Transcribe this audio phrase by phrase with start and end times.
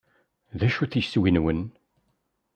[0.59, 1.61] D acu-t yiswi-nwen?